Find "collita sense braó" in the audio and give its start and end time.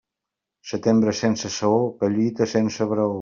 2.01-3.09